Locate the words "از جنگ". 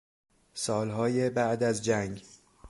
1.63-2.23